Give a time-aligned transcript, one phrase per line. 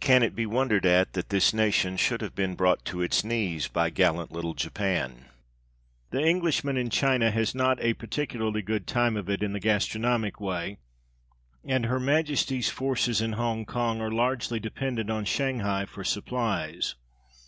[0.00, 3.68] Can it be wondered at that this nation should have been brought to its knees
[3.68, 5.26] by gallant little Japan?
[6.10, 10.40] The Englishman in China has not a particularly good time of it, in the gastronomic
[10.40, 10.78] way,
[11.64, 12.62] and H.M.
[12.62, 16.96] forces in Hong Kong are largely dependent on Shanghai for supplies.